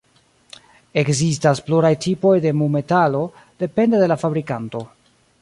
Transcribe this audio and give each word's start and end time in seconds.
Ekzistas 1.01 1.61
pluraj 1.67 1.91
tipoj 2.07 2.33
de 2.47 2.55
mu-metalo, 2.63 3.23
depende 3.67 4.01
de 4.07 4.11
la 4.15 4.19
fabrikanto. 4.25 4.85